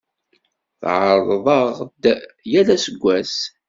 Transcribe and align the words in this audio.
Tɛerrḍeḍ-aɣ-d 0.79 2.03
yal 2.51 2.67
aseggas. 2.75 3.35